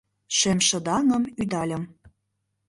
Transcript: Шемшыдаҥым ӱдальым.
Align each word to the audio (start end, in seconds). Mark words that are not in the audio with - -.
Шемшыдаҥым 0.37 1.23
ӱдальым. 1.41 1.83